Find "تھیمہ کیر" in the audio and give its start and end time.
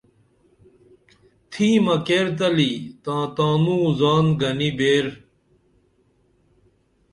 1.51-2.25